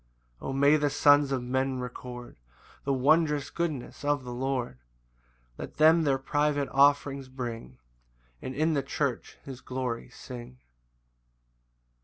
6 0.37 0.37
O 0.45 0.51
may 0.53 0.77
the 0.77 0.89
sons 0.89 1.31
of 1.31 1.43
men 1.43 1.77
record 1.79 2.35
The 2.85 2.91
wondrous 2.91 3.51
goodness 3.51 4.03
of 4.03 4.23
the 4.23 4.33
Lord! 4.33 4.79
Let 5.59 5.75
them 5.75 6.05
their 6.05 6.17
private 6.17 6.69
offerings 6.69 7.29
bring, 7.29 7.77
And 8.41 8.55
in 8.55 8.73
the 8.73 8.81
church 8.81 9.37
his 9.45 9.61
glory 9.61 10.09
sing. 10.09 10.57